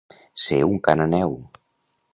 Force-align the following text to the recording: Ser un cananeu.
Ser 0.45 0.57
un 0.69 0.81
cananeu. 0.89 1.39